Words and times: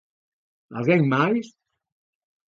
Alguén 0.77 1.01
mais? 1.13 1.47